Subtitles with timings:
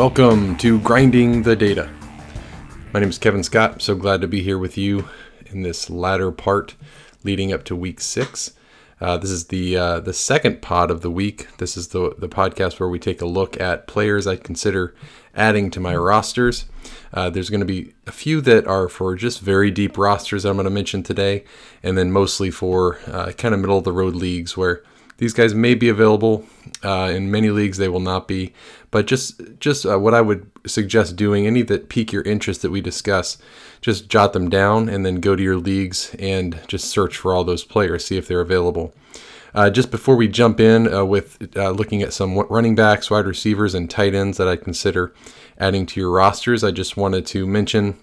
[0.00, 1.90] Welcome to Grinding the Data.
[2.94, 3.82] My name is Kevin Scott.
[3.82, 5.06] so glad to be here with you
[5.44, 6.74] in this latter part
[7.22, 8.52] leading up to week six.
[8.98, 11.54] Uh, this is the uh, the second pod of the week.
[11.58, 14.94] This is the the podcast where we take a look at players I consider
[15.36, 16.64] adding to my rosters.
[17.12, 20.56] Uh, there's going to be a few that are for just very deep rosters I'm
[20.56, 21.44] going to mention today,
[21.82, 24.82] and then mostly for uh, kind of middle of the road leagues where
[25.20, 26.46] these guys may be available.
[26.82, 28.54] Uh, in many leagues, they will not be.
[28.90, 32.70] But just just uh, what I would suggest doing, any that pique your interest that
[32.70, 33.36] we discuss,
[33.82, 37.44] just jot them down and then go to your leagues and just search for all
[37.44, 38.94] those players, see if they're available.
[39.54, 43.26] Uh, just before we jump in uh, with uh, looking at some running backs, wide
[43.26, 45.12] receivers, and tight ends that I consider
[45.58, 47.98] adding to your rosters, I just wanted to mention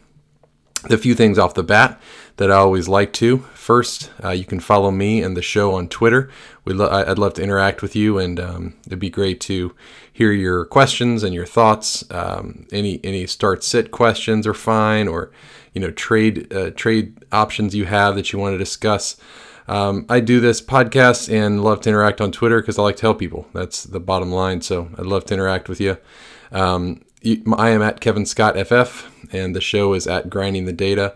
[0.89, 1.99] a few things off the bat
[2.37, 3.39] that I always like to.
[3.53, 6.29] First, uh, you can follow me and the show on Twitter.
[6.65, 9.75] Lo- I'd love to interact with you, and um, it'd be great to
[10.11, 12.03] hear your questions and your thoughts.
[12.11, 15.31] Um, any any start sit questions are fine, or
[15.73, 19.17] you know trade uh, trade options you have that you want to discuss.
[19.67, 23.01] Um, I do this podcast and love to interact on Twitter because I like to
[23.01, 23.47] help people.
[23.53, 24.61] That's the bottom line.
[24.61, 25.97] So I'd love to interact with you.
[26.51, 27.03] Um,
[27.57, 31.15] I am at Kevin Scott FF, and the show is at Grinding the Data.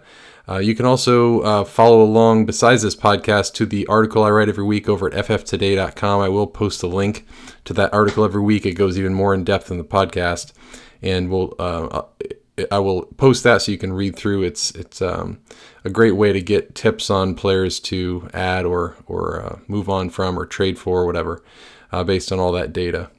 [0.50, 4.50] Uh, you can also uh, follow along besides this podcast to the article I write
[4.50, 6.20] every week over at fftoday.com.
[6.20, 7.26] I will post a link
[7.66, 8.66] to that article every week.
[8.66, 10.52] It goes even more in depth than the podcast,
[11.02, 12.02] and we'll uh,
[12.70, 14.44] I will post that so you can read through.
[14.44, 15.40] It's it's um,
[15.86, 20.10] a great way to get tips on players to add or or uh, move on
[20.10, 21.44] from or trade for or whatever,
[21.92, 23.10] uh, based on all that data.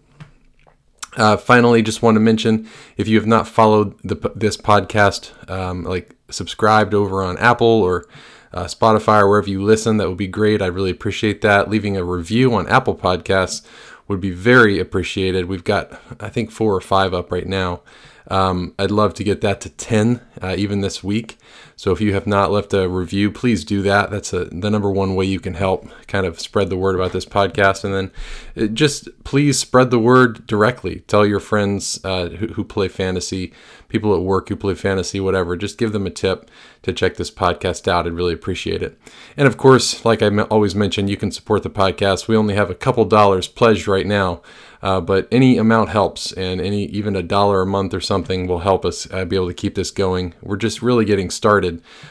[1.16, 5.84] Uh, finally, just want to mention if you have not followed the, this podcast, um,
[5.84, 8.06] like subscribed over on Apple or
[8.54, 10.62] uh, Spotify or wherever you listen, that would be great.
[10.62, 11.68] I really appreciate that.
[11.68, 13.62] Leaving a review on Apple Podcasts
[14.08, 15.46] would be very appreciated.
[15.46, 17.82] We've got, I think, four or five up right now.
[18.28, 21.38] Um, I'd love to get that to 10 uh, even this week.
[21.76, 24.10] So if you have not left a review, please do that.
[24.10, 27.12] That's a, the number one way you can help kind of spread the word about
[27.12, 27.84] this podcast.
[27.84, 28.10] And then
[28.56, 31.00] uh, just please spread the word directly.
[31.06, 33.52] Tell your friends uh, who, who play fantasy,
[33.88, 35.56] people at work who play fantasy, whatever.
[35.56, 36.50] Just give them a tip
[36.82, 38.06] to check this podcast out.
[38.06, 38.98] I'd really appreciate it.
[39.36, 42.28] And of course, like I always mention, you can support the podcast.
[42.28, 44.42] We only have a couple dollars pledged right now.
[44.82, 48.58] Uh, but any amount helps, and any even a dollar a month or something will
[48.58, 50.34] help us uh, be able to keep this going.
[50.42, 51.61] We're just really getting started,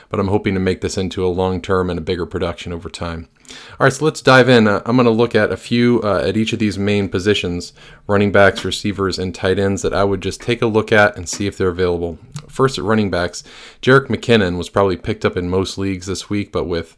[0.09, 2.89] but I'm hoping to make this into a long term and a bigger production over
[2.89, 3.27] time.
[3.71, 4.67] All right, so let's dive in.
[4.67, 7.73] Uh, I'm going to look at a few uh, at each of these main positions
[8.07, 11.27] running backs, receivers, and tight ends that I would just take a look at and
[11.27, 12.17] see if they're available.
[12.47, 13.43] First, at running backs,
[13.81, 16.97] Jerick McKinnon was probably picked up in most leagues this week, but with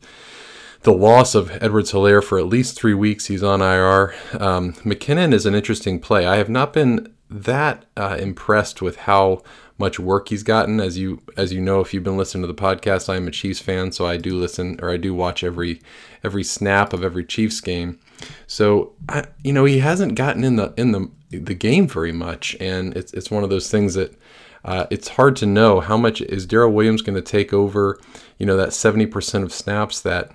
[0.84, 3.28] the loss of Edwards Helaire for at least three weeks.
[3.28, 4.14] He's on IR.
[4.38, 6.26] Um, McKinnon is an interesting play.
[6.26, 9.42] I have not been that uh, impressed with how
[9.78, 10.80] much work he's gotten.
[10.80, 13.32] As you as you know, if you've been listening to the podcast, I am a
[13.32, 15.82] Chiefs fan, so I do listen or I do watch every
[16.24, 18.00] every snap of every Chiefs game.
[18.48, 22.56] So I, you know, he hasn't gotten in the in the the game very much,
[22.60, 24.18] and it's it's one of those things that.
[24.66, 28.00] Uh, it's hard to know how much is Darrel Williams going to take over,
[28.38, 30.32] you know, that 70% of snaps that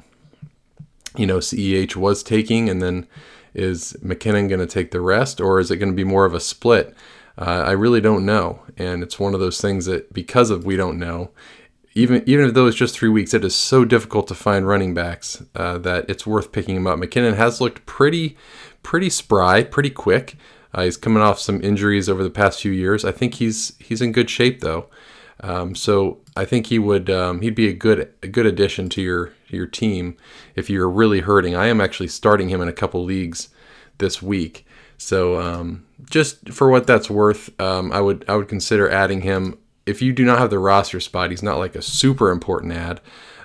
[1.17, 3.07] you know CEH was taking, and then
[3.55, 6.35] is McKinnon going to take the rest, or is it going to be more of
[6.35, 6.95] a split?
[7.39, 10.77] Uh, I really don't know, and it's one of those things that because of we
[10.77, 11.31] don't know,
[11.95, 14.93] even even if though it's just three weeks, it is so difficult to find running
[14.93, 16.99] backs uh, that it's worth picking him up.
[16.99, 18.37] McKinnon has looked pretty
[18.83, 20.37] pretty spry, pretty quick.
[20.75, 23.05] Uh, he's coming off some injuries over the past few years.
[23.05, 24.89] I think he's he's in good shape though.
[25.41, 29.01] Um, so I think he would um, he'd be a good a good addition to
[29.01, 30.17] your your team
[30.57, 31.55] if you're really hurting.
[31.55, 33.49] I am actually starting him in a couple leagues
[33.99, 34.67] this week.
[34.97, 39.59] So um, just for what that's worth, um, I would I would consider adding him.
[39.87, 43.01] If you do not have the roster spot, he's not like a super important ad.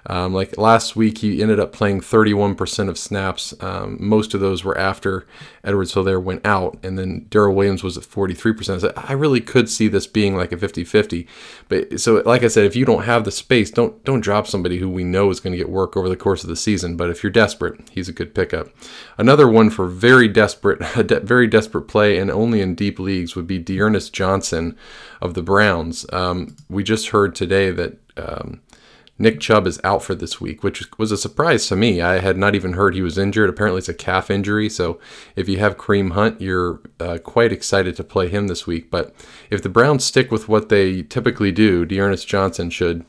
[0.07, 3.53] Um, like last week, he ended up playing 31% of snaps.
[3.61, 5.25] Um, most of those were after
[5.63, 8.81] Edwards Helaire went out, and then Darrel Williams was at 43%.
[8.81, 11.27] So I really could see this being like a 50-50.
[11.69, 14.77] But so, like I said, if you don't have the space, don't don't drop somebody
[14.77, 16.97] who we know is going to get work over the course of the season.
[16.97, 18.69] But if you're desperate, he's a good pickup.
[19.17, 20.79] Another one for very desperate,
[21.23, 24.77] very desperate play, and only in deep leagues would be D'Ernest Johnson
[25.21, 26.05] of the Browns.
[26.11, 27.97] Um, we just heard today that.
[28.17, 28.61] Um,
[29.19, 32.01] Nick Chubb is out for this week, which was a surprise to me.
[32.01, 33.49] I had not even heard he was injured.
[33.49, 34.69] Apparently, it's a calf injury.
[34.69, 34.99] So,
[35.35, 38.89] if you have Kareem Hunt, you're uh, quite excited to play him this week.
[38.89, 39.13] But
[39.51, 43.05] if the Browns stick with what they typically do, D'Ernest Johnson should,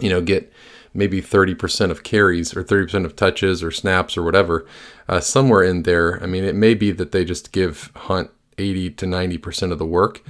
[0.00, 0.52] you know, get
[0.92, 4.66] maybe 30% of carries or 30% of touches or snaps or whatever,
[5.08, 6.20] uh, somewhere in there.
[6.22, 9.86] I mean, it may be that they just give Hunt 80 to 90% of the
[9.86, 10.22] work.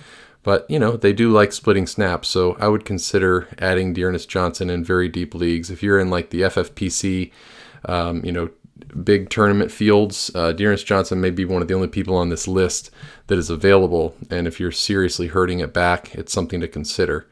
[0.43, 2.29] But, you know, they do like splitting snaps.
[2.29, 5.71] So I would consider adding D'Ernest Johnson in very deep leagues.
[5.71, 7.33] If you're in like the FFPC,
[7.85, 8.51] um, you know,
[9.03, 12.49] big tournament fields, uh, D'Ernest Johnson may be one of the only people on this
[12.49, 12.91] list
[13.27, 14.15] that is available.
[14.31, 17.27] And if you're seriously hurting it back, it's something to consider.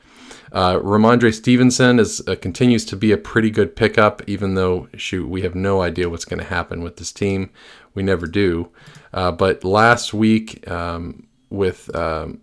[0.53, 5.29] Uh, Rhamondre Stevenson is uh, continues to be a pretty good pickup, even though shoot
[5.29, 7.51] we have no idea what's going to happen with this team.
[7.95, 8.71] We never do.
[9.13, 12.41] Uh, but last week um, with um,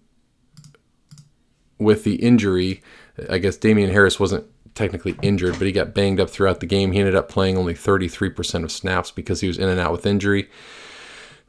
[1.77, 2.81] with the injury,
[3.29, 6.91] I guess Damien Harris wasn't technically injured, but he got banged up throughout the game.
[6.91, 10.05] He ended up playing only 33% of snaps because he was in and out with
[10.05, 10.49] injury.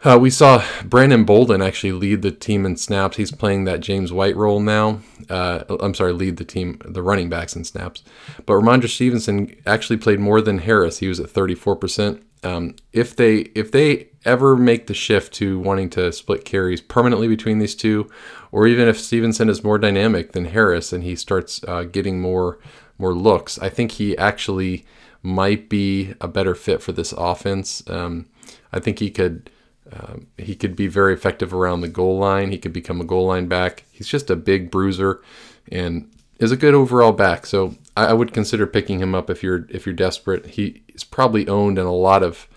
[0.05, 3.17] Uh, we saw Brandon Bolden actually lead the team in snaps.
[3.17, 5.01] He's playing that James White role now.
[5.31, 8.03] Uh, I'm sorry, lead the team, the running backs in snaps.
[8.45, 10.99] But Rhamondre Stevenson actually played more than Harris.
[10.99, 12.23] He was at 34%.
[12.45, 17.29] Um, if they if they ever make the shift to wanting to split carries permanently
[17.29, 18.09] between these two,
[18.53, 22.59] or even if Stevenson is more dynamic than Harris and he starts uh, getting more
[22.99, 24.85] more looks, I think he actually
[25.23, 27.83] might be a better fit for this offense.
[27.89, 28.27] Um,
[28.73, 29.51] I think he could
[29.93, 32.51] um, he could be very effective around the goal line.
[32.51, 33.85] He could become a goal line back.
[33.91, 35.23] He's just a big bruiser
[35.71, 37.47] and is a good overall back.
[37.47, 40.47] So I, I would consider picking him up if you're if you're desperate.
[40.47, 42.49] He is probably owned in a lot of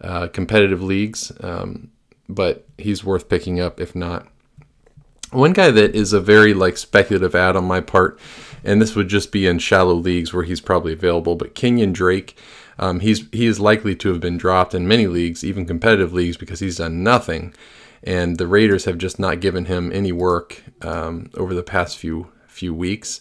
[0.00, 1.90] uh, competitive leagues, um,
[2.28, 4.26] but he's worth picking up if not.
[5.32, 8.18] One guy that is a very like speculative ad on my part,
[8.64, 12.38] and this would just be in shallow leagues where he's probably available, but Kenyon Drake.
[12.78, 16.36] Um, he's he is likely to have been dropped in many leagues, even competitive leagues,
[16.36, 17.54] because he's done nothing,
[18.02, 22.30] and the Raiders have just not given him any work um, over the past few
[22.56, 23.20] few weeks,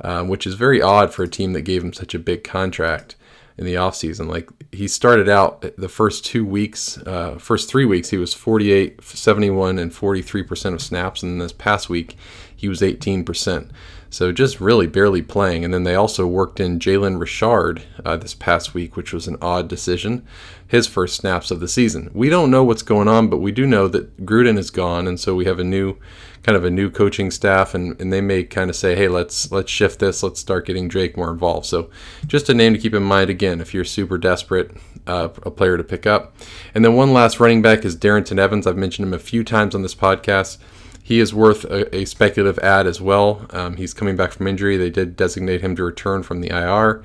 [0.00, 3.16] um, which is very odd for a team that gave him such a big contract
[3.58, 4.28] in the offseason.
[4.28, 9.02] Like he started out the first two weeks, uh, first three weeks, he was 48,
[9.02, 11.22] 71, and 43% of snaps.
[11.22, 12.16] And this past week,
[12.54, 13.70] he was 18%.
[14.10, 15.64] So just really barely playing.
[15.64, 19.36] And then they also worked in Jalen Richard uh, this past week, which was an
[19.42, 20.26] odd decision.
[20.68, 22.10] His first snaps of the season.
[22.12, 25.18] We don't know what's going on, but we do know that Gruden is gone, and
[25.20, 25.96] so we have a new
[26.42, 29.50] kind of a new coaching staff, and, and they may kind of say, hey, let's
[29.52, 31.66] let's shift this, let's start getting Drake more involved.
[31.66, 31.90] So
[32.26, 34.72] just a name to keep in mind again if you're super desperate,
[35.06, 36.36] uh, a player to pick up.
[36.74, 38.66] And then one last running back is Darrynton Evans.
[38.66, 40.58] I've mentioned him a few times on this podcast.
[41.06, 43.46] He is worth a, a speculative ad as well.
[43.50, 44.76] Um, he's coming back from injury.
[44.76, 47.04] They did designate him to return from the IR,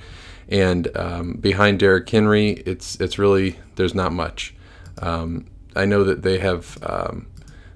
[0.50, 4.56] and um, behind Derrick Henry, it's it's really there's not much.
[5.04, 5.46] Um,
[5.76, 7.28] I know that they have um,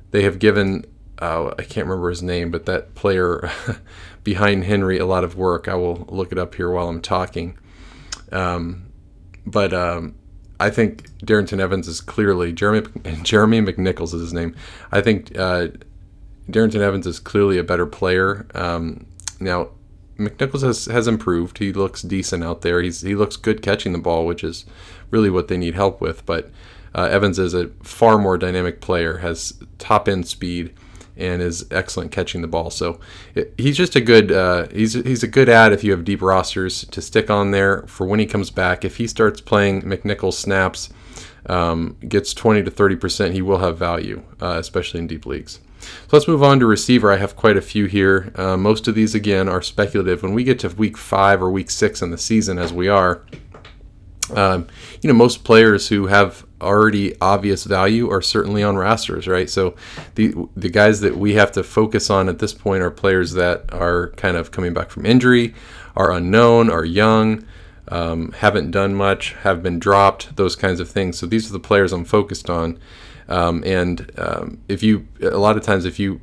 [0.09, 0.85] they have given
[1.19, 3.51] uh, I can't remember his name, but that player
[4.23, 5.67] behind Henry a lot of work.
[5.67, 7.55] I will look it up here while I'm talking.
[8.31, 8.87] Um,
[9.45, 10.15] but um,
[10.59, 12.89] I think Darrynton Evans is clearly Jeremy
[13.21, 14.55] Jeremy McNichols is his name.
[14.91, 15.67] I think uh,
[16.49, 18.45] Darrynton Evans is clearly a better player.
[18.53, 19.05] Um,
[19.39, 19.69] now,
[20.17, 21.57] McNichols has, has improved.
[21.57, 22.81] He looks decent out there.
[22.81, 24.65] He's he looks good catching the ball, which is
[25.11, 26.25] really what they need help with.
[26.25, 26.49] But
[26.93, 30.73] uh, Evans is a far more dynamic player, has top end speed,
[31.17, 32.69] and is excellent catching the ball.
[32.69, 32.99] So
[33.57, 36.85] he's just a good uh, he's he's a good ad if you have deep rosters
[36.85, 38.85] to stick on there for when he comes back.
[38.85, 40.89] If he starts playing McNichols snaps,
[41.47, 45.59] um, gets 20 to 30 percent, he will have value, uh, especially in deep leagues.
[45.85, 47.11] So let's move on to receiver.
[47.11, 48.31] I have quite a few here.
[48.35, 50.23] Uh, most of these, again, are speculative.
[50.23, 53.21] When we get to week five or week six in the season, as we are,
[54.33, 54.67] um,
[55.01, 59.49] you know, most players who have already obvious value are certainly on rosters, right?
[59.49, 59.75] So
[60.15, 63.71] the the guys that we have to focus on at this point are players that
[63.73, 65.53] are kind of coming back from injury,
[65.95, 67.45] are unknown, are young,
[67.89, 71.17] um, haven't done much, have been dropped, those kinds of things.
[71.17, 72.79] So these are the players I'm focused on.
[73.27, 76.21] Um, and um, if you, a lot of times, if you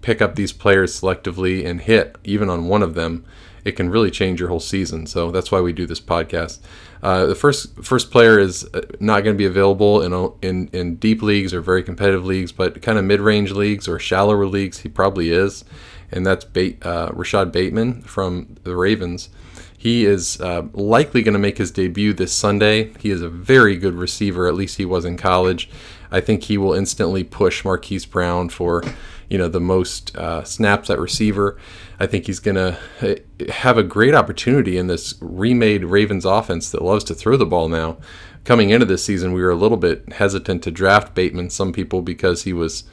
[0.00, 3.24] pick up these players selectively and hit even on one of them,
[3.64, 5.06] it can really change your whole season.
[5.06, 6.60] So that's why we do this podcast.
[7.02, 10.96] Uh, the first first player is uh, not going to be available in, in in
[10.96, 14.78] deep leagues or very competitive leagues, but kind of mid range leagues or shallower leagues,
[14.78, 15.64] he probably is,
[16.12, 16.46] and that's
[16.82, 19.28] uh, Rashod Bateman from the Ravens.
[19.76, 22.92] He is uh, likely going to make his debut this Sunday.
[22.98, 25.68] He is a very good receiver, at least he was in college.
[26.10, 28.82] I think he will instantly push Marquise Brown for,
[29.28, 31.58] you know, the most uh, snaps at receiver.
[31.98, 36.70] I think he's going to uh, have a great opportunity in this remade Ravens offense
[36.70, 37.96] that loves to throw the ball now.
[38.44, 42.00] Coming into this season, we were a little bit hesitant to draft Bateman, some people,
[42.00, 42.84] because he was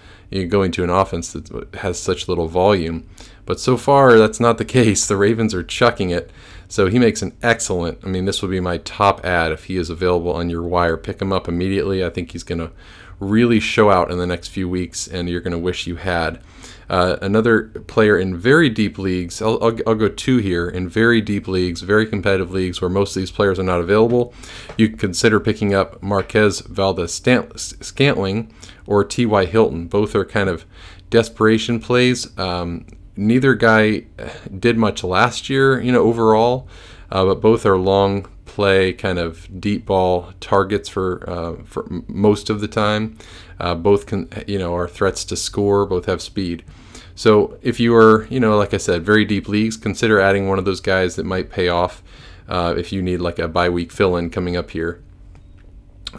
[0.50, 3.08] going to an offense that has such little volume.
[3.46, 5.06] But so far, that's not the case.
[5.06, 6.32] The Ravens are chucking it.
[6.68, 9.78] So he makes an excellent, I mean, this would be my top ad if he
[9.78, 10.98] is available on your wire.
[10.98, 12.04] Pick him up immediately.
[12.04, 12.72] I think he's going to
[13.20, 16.42] really show out in the next few weeks, and you're going to wish you had.
[16.90, 21.22] Uh, another player in very deep leagues, I'll, I'll, I'll, go two here, in very
[21.22, 24.34] deep leagues, very competitive leagues where most of these players are not available.
[24.78, 28.54] You can consider picking up Marquez Valdes Scantling
[28.86, 29.46] or T.Y.
[29.46, 29.88] Hilton.
[29.88, 30.66] Both are kind of
[31.10, 32.38] desperation plays.
[32.38, 34.06] Um, neither guy
[34.60, 36.68] did much last year, you know, overall,
[37.12, 42.50] uh, but both are long play kind of deep ball targets for uh, for most
[42.50, 43.18] of the time.
[43.60, 45.86] Uh, both can you know are threats to score.
[45.86, 46.64] Both have speed.
[47.16, 50.60] So if you are you know like I said very deep leagues, consider adding one
[50.60, 52.04] of those guys that might pay off
[52.48, 55.02] uh, if you need like a bye week fill in coming up here.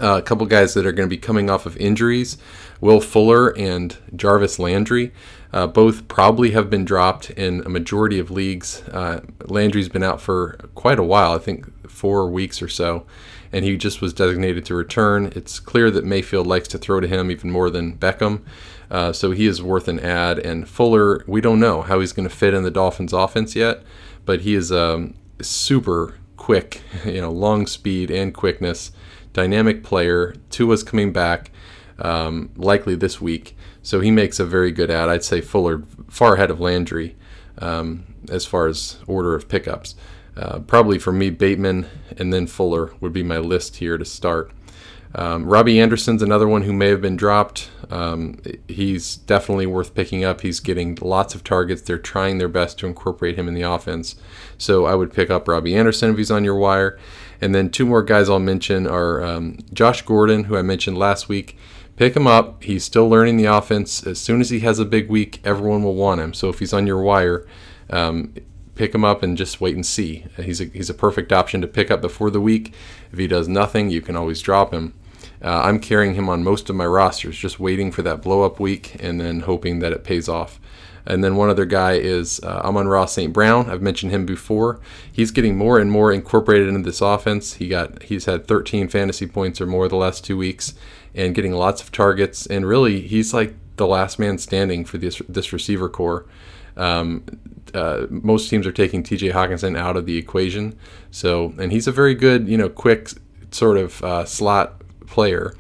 [0.03, 2.37] Uh, a couple guys that are going to be coming off of injuries
[2.85, 5.11] Will Fuller and Jarvis Landry.
[5.55, 8.83] Uh, both probably have been dropped in a majority of leagues.
[8.89, 13.07] Uh, Landry's been out for quite a while, I think four weeks or so,
[13.51, 15.33] and he just was designated to return.
[15.35, 18.43] It's clear that Mayfield likes to throw to him even more than Beckham,
[18.91, 20.39] uh, so he is worth an ad.
[20.39, 23.83] And Fuller, we don't know how he's going to fit in the Dolphins' offense yet,
[24.27, 28.93] but he is um, super quick, you know, long speed and quickness,
[29.33, 30.35] dynamic player.
[30.51, 31.51] Tua's coming back,
[31.99, 33.57] um, likely this week.
[33.83, 35.09] So he makes a very good ad.
[35.09, 37.17] I'd say Fuller far ahead of Landry
[37.59, 39.95] um, as far as order of pickups.
[40.37, 41.87] Uh, probably for me, Bateman
[42.19, 44.51] and then Fuller would be my list here to start.
[45.17, 47.71] Um, Robbie Anderson's another one who may have been dropped.
[47.89, 50.41] Um, he's definitely worth picking up.
[50.41, 51.83] He's getting lots of targets.
[51.83, 54.17] They're trying their best to incorporate him in the offense.
[54.59, 56.99] So I would pick up Robbie Anderson if he's on your wire.
[57.41, 61.29] And then two more guys I'll mention are um, Josh Gordon, who I mentioned last
[61.29, 61.57] week.
[61.97, 62.65] Pick him up.
[62.65, 64.05] He's still learning the offense.
[64.05, 66.35] As soon as he has a big week, everyone will want him.
[66.35, 67.47] So if he's on your wire,
[67.89, 68.35] um,
[68.75, 70.27] pick him up and just wait and see.
[70.37, 72.73] He's a, he's a perfect option to pick up before the week.
[73.13, 74.95] If he does nothing, you can always drop him.
[75.43, 78.59] Uh, I'm carrying him on most of my rosters, just waiting for that blow up
[78.59, 80.59] week and then hoping that it pays off.
[81.07, 83.33] And then one other guy is uh, Amon-Ra St.
[83.33, 83.69] Brown.
[83.69, 84.81] I've mentioned him before.
[85.13, 87.55] He's getting more and more incorporated into this offense.
[87.55, 90.75] He got he's had 13 fantasy points or more the last two weeks,
[91.15, 92.47] and getting lots of targets.
[92.47, 96.27] And really, he's like the last man standing for this this receiver corps.
[96.77, 97.25] Um,
[97.73, 99.31] uh, most teams are taking T.J.
[99.31, 100.79] Hockenson out of the equation.
[101.11, 103.11] So, and he's a very good, you know, quick
[103.51, 105.55] sort of uh, slot player.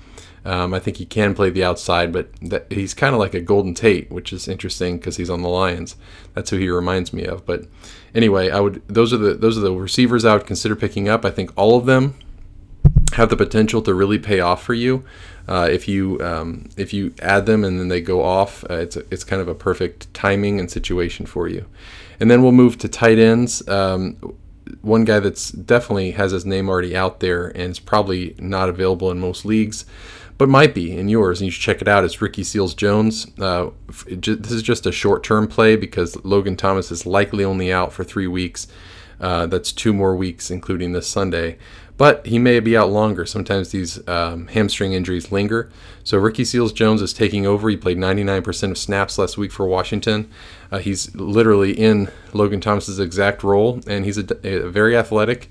[0.45, 3.41] Um, I think he can play the outside, but that, he's kind of like a
[3.41, 5.97] Golden Tate, which is interesting because he's on the Lions.
[6.35, 7.47] That's who he reminds me of.
[7.47, 7.67] But
[8.15, 11.25] anyway, I would those are the those are the receivers I would consider picking up.
[11.25, 12.15] I think all of them
[13.15, 15.05] have the potential to really pay off for you.
[15.47, 18.97] Uh, if you um, if you add them and then they go off, uh, it's
[18.97, 21.67] a, it's kind of a perfect timing and situation for you.
[22.21, 23.67] And then we'll move to tight ends.
[23.69, 24.37] Um,
[24.81, 29.11] one guy that's definitely has his name already out there and is probably not available
[29.11, 29.85] in most leagues,
[30.39, 32.05] but might be in yours, and you should check it out.
[32.05, 33.27] It's Ricky Seals Jones.
[33.39, 33.71] Uh,
[34.09, 38.05] this is just a short term play because Logan Thomas is likely only out for
[38.05, 38.67] three weeks.
[39.21, 41.57] Uh, that's two more weeks, including this Sunday
[41.97, 43.25] but he may be out longer.
[43.25, 45.71] Sometimes these um, hamstring injuries linger.
[46.03, 47.69] So Ricky Seals Jones is taking over.
[47.69, 50.29] He played 99% of snaps last week for Washington.
[50.73, 55.51] Uh, he's literally in Logan Thomas's exact role, and he's a, a very athletic,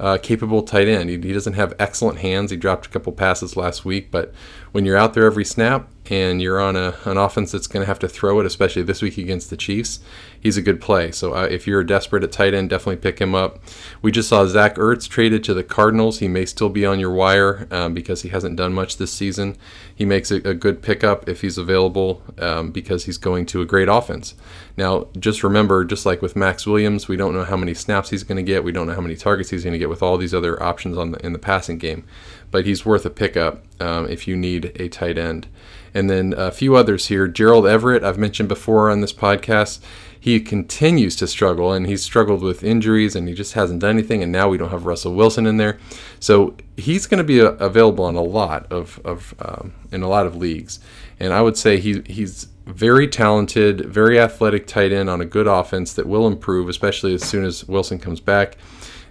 [0.00, 1.10] uh, capable tight end.
[1.10, 2.50] He, he, doesn't have excellent hands.
[2.50, 4.34] He dropped a couple passes last week, but
[4.74, 7.86] when you're out there every snap and you're on a, an offense that's going to
[7.86, 10.00] have to throw it, especially this week against the Chiefs,
[10.40, 11.12] he's a good play.
[11.12, 13.60] So uh, if you're desperate at tight end, definitely pick him up.
[14.02, 16.18] We just saw Zach Ertz traded to the Cardinals.
[16.18, 19.56] He may still be on your wire um, because he hasn't done much this season.
[19.94, 23.64] He makes a, a good pickup if he's available um, because he's going to a
[23.64, 24.34] great offense.
[24.76, 28.24] Now, just remember, just like with Maxx Williams, we don't know how many snaps he's
[28.24, 28.64] going to get.
[28.64, 30.98] We don't know how many targets he's going to get with all these other options
[30.98, 32.04] on the, in the passing game
[32.54, 35.46] but he's worth a pickup um, if you need a tight end.
[35.92, 37.28] And then a few others here.
[37.28, 39.80] Gerald Everett, I've mentioned before on this podcast.
[40.18, 44.22] He continues to struggle, and he's struggled with injuries, and he just hasn't done anything.
[44.22, 45.78] And now we don't have Russell Wilson in there,
[46.18, 50.08] so he's going to be uh, available in a lot of, of um, in a
[50.08, 50.80] lot of leagues.
[51.20, 55.46] And I would say he he's very talented, very athletic tight end on a good
[55.46, 58.56] offense that will improve, especially as soon as Wilson comes back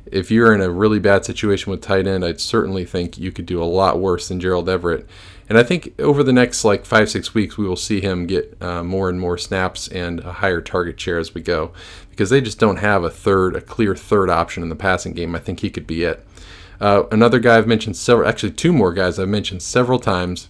[0.05, 3.45] if you're in a really bad situation with tight end, I'd certainly think you could
[3.45, 5.07] do a lot worse than Gerald Everett.
[5.49, 8.57] And I think over the next like five six weeks, we will see him get
[8.61, 11.73] uh, more and more snaps and a higher target share as we go,
[12.09, 15.35] because they just don't have a third, a clear third option in the passing game.
[15.35, 16.25] I think he could be it.
[16.79, 20.49] Uh, another guy I've mentioned several, actually two more guys I've mentioned several times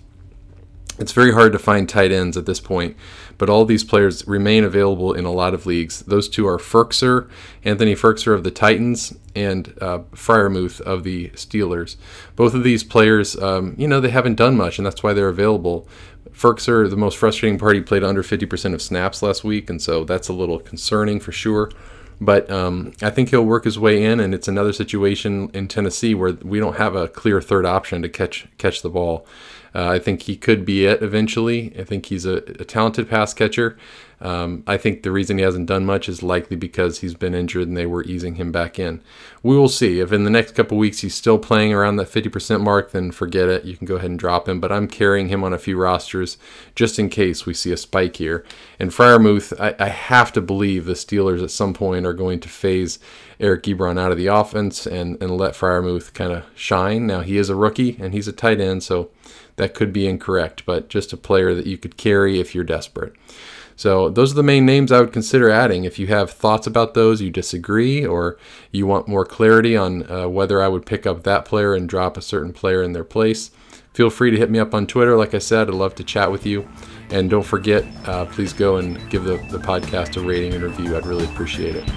[1.00, 2.96] It's very hard to find tight ends at this point,
[3.44, 6.00] but all these players remain available in a lot of leagues.
[6.04, 7.30] Those two are Firkser,
[7.66, 11.98] Anthony Firkser of the Titans, and uh, Freiermuth of the Steelers.
[12.38, 15.28] Both of these players, um, you know, they haven't done much, and that's why they're
[15.28, 15.86] available.
[16.32, 20.06] Firkser, the most frustrating part, he played under 50% of snaps last week, and so
[20.06, 21.70] that's a little concerning for sure.
[22.22, 26.16] But um, I think he'll work his way in, and it's another situation in Tennessee
[26.16, 29.28] where we don't have a clear third option to catch catch the ball.
[29.76, 31.74] Uh, I think he could be it eventually.
[31.78, 33.78] I think he's a, a talented pass catcher.
[34.22, 37.68] Um, I think the reason he hasn't done much is likely because he's been injured
[37.68, 39.02] and they were easing him back in.
[39.42, 40.00] We will see.
[40.00, 43.50] If in the next couple weeks he's still playing around that 50% mark, then forget
[43.50, 43.66] it.
[43.66, 44.60] You can go ahead and drop him.
[44.60, 46.38] But I'm carrying him on a few rosters
[46.76, 48.46] just in case we see a spike here.
[48.80, 52.50] And Freiermuth, I, I have to believe the Steelers at some point are going to
[52.50, 53.00] phase
[53.40, 57.06] Eric Ebron out of the offense and, and let Freiermuth kind of shine.
[57.08, 59.10] Now, he is a rookie and he's a tight end, so
[59.56, 63.14] that could be incorrect, but just a player that you could carry if you're desperate.
[63.76, 65.84] So those are the main names I would consider adding.
[65.84, 68.38] If you have thoughts about those, you disagree, or
[68.72, 72.18] you want more clarity on uh, whether I would pick up that player and drop
[72.18, 73.52] a certain player in their place,
[73.94, 75.16] feel free to hit me up on Twitter.
[75.18, 76.68] Like I said, I'd love to chat with you.
[77.10, 80.96] And don't forget, uh, please go and give the, the podcast a rating and review.
[80.98, 81.88] I'd really appreciate it.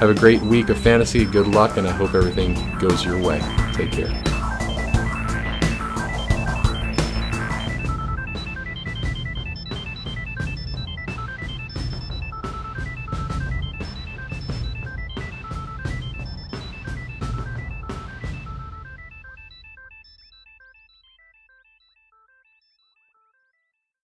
[0.00, 1.24] Have a great week of fantasy.
[1.24, 3.40] Good luck, and I hope everything goes your way.
[3.74, 4.33] Take care.